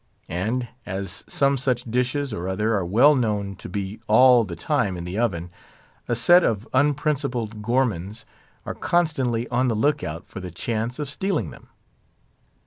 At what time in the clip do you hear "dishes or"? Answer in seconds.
1.83-2.47